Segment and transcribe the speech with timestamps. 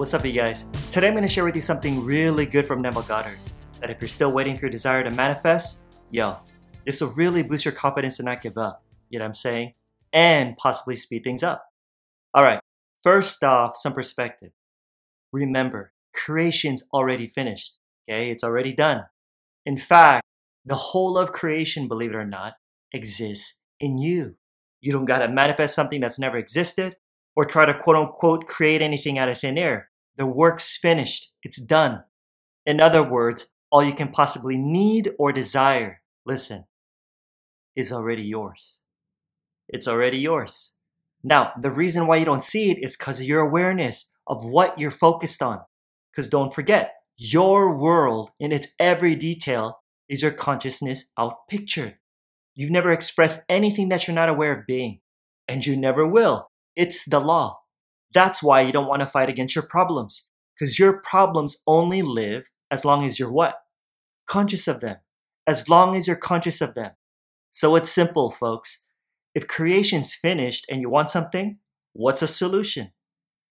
[0.00, 0.62] What's up, you guys?
[0.90, 3.36] Today I'm going to share with you something really good from Neville Goddard.
[3.80, 6.38] That if you're still waiting for your desire to manifest, yo,
[6.86, 8.82] this will really boost your confidence to not give up.
[9.10, 9.74] You know what I'm saying?
[10.10, 11.66] And possibly speed things up.
[12.32, 12.60] All right,
[13.02, 14.52] first off, some perspective.
[15.34, 17.78] Remember, creation's already finished.
[18.08, 19.04] Okay, it's already done.
[19.66, 20.24] In fact,
[20.64, 22.54] the whole of creation, believe it or not,
[22.94, 24.36] exists in you.
[24.80, 26.96] You don't gotta manifest something that's never existed
[27.36, 29.89] or try to quote unquote create anything out of thin air.
[30.20, 31.32] The work's finished.
[31.42, 32.04] It's done.
[32.66, 36.64] In other words, all you can possibly need or desire, listen,
[37.74, 38.84] is already yours.
[39.66, 40.82] It's already yours.
[41.24, 44.78] Now, the reason why you don't see it is because of your awareness of what
[44.78, 45.62] you're focused on.
[46.12, 51.94] Because don't forget, your world in its every detail is your consciousness outpictured.
[52.54, 55.00] You've never expressed anything that you're not aware of being,
[55.48, 56.50] and you never will.
[56.76, 57.59] It's the law.
[58.12, 62.50] That's why you don't want to fight against your problems, because your problems only live
[62.70, 63.56] as long as you're what?
[64.26, 64.96] Conscious of them.
[65.46, 66.92] As long as you're conscious of them.
[67.50, 68.86] So it's simple, folks.
[69.34, 71.58] If creation's finished and you want something,
[71.92, 72.92] what's a solution?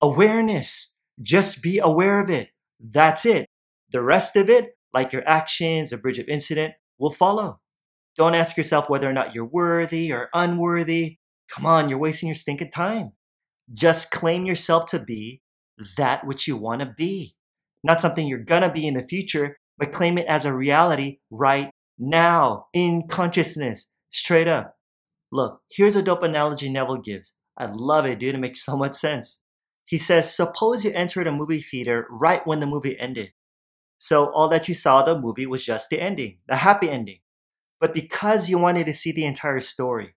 [0.02, 0.99] Awareness.
[1.21, 2.49] Just be aware of it.
[2.80, 3.45] That's it.
[3.91, 7.59] The rest of it, like your actions, a bridge of incident, will follow.
[8.15, 11.17] Don't ask yourself whether or not you're worthy or unworthy.
[11.49, 13.13] Come on, you're wasting your stinking time.
[13.73, 15.41] Just claim yourself to be
[15.97, 17.35] that which you want to be.
[17.83, 21.19] Not something you're going to be in the future, but claim it as a reality
[21.31, 24.75] right now in consciousness, straight up.
[25.31, 27.39] Look, here's a dope analogy Neville gives.
[27.57, 28.35] I love it, dude.
[28.35, 29.43] It makes so much sense.
[29.85, 33.33] He says, Suppose you entered a movie theater right when the movie ended.
[33.97, 37.19] So all that you saw the movie was just the ending, the happy ending.
[37.79, 40.15] But because you wanted to see the entire story,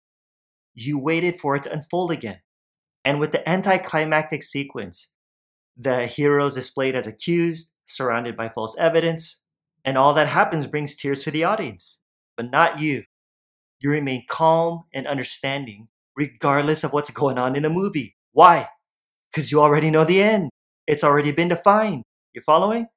[0.73, 2.41] you waited for it to unfold again.
[3.03, 5.17] And with the anticlimactic sequence,
[5.77, 9.47] the hero is displayed as accused, surrounded by false evidence,
[9.83, 12.03] and all that happens brings tears to the audience,
[12.37, 13.03] but not you.
[13.79, 18.15] You remain calm and understanding regardless of what's going on in the movie.
[18.31, 18.69] Why?
[19.31, 20.49] Because you already know the end.
[20.85, 22.03] It's already been defined.
[22.33, 22.87] You following?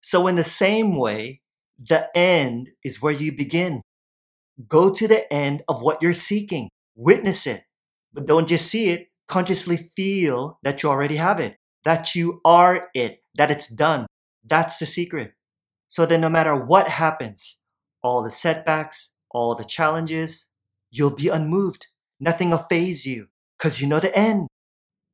[0.00, 1.40] So, in the same way,
[1.78, 3.82] the end is where you begin.
[4.68, 7.62] Go to the end of what you're seeking, witness it,
[8.12, 12.88] but don't just see it, consciously feel that you already have it, that you are
[12.94, 14.06] it, that it's done.
[14.44, 15.32] That's the secret.
[15.88, 17.62] So then, no matter what happens,
[18.02, 20.54] all the setbacks, all the challenges,
[20.90, 21.86] you'll be unmoved.
[22.18, 23.28] Nothing will faze you
[23.58, 24.48] because you know the end.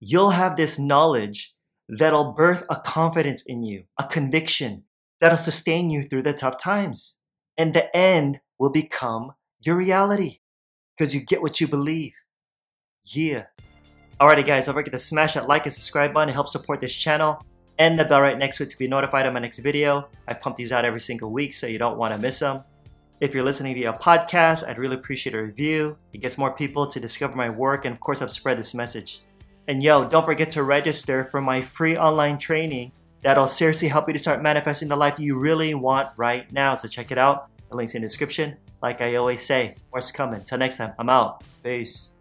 [0.00, 1.54] You'll have this knowledge
[1.88, 4.84] that'll birth a confidence in you, a conviction
[5.20, 7.20] that'll sustain you through the tough times.
[7.56, 10.38] And the end will become your reality
[10.96, 12.14] because you get what you believe.
[13.04, 13.46] Yeah.
[14.22, 16.94] Alrighty, guys, don't forget to smash that like and subscribe button to help support this
[16.94, 17.44] channel
[17.80, 20.08] and the bell right next to it to be notified of my next video.
[20.28, 22.62] I pump these out every single week, so you don't want to miss them.
[23.18, 25.98] If you're listening via podcast, I'd really appreciate a review.
[26.12, 29.22] It gets more people to discover my work and, of course, I've spread this message.
[29.66, 34.12] And yo, don't forget to register for my free online training that'll seriously help you
[34.12, 36.76] to start manifesting the life you really want right now.
[36.76, 37.48] So check it out.
[37.70, 38.56] The link's in the description.
[38.82, 40.44] Like I always say, more's coming.
[40.44, 41.42] Till next time, I'm out.
[41.64, 42.14] Peace.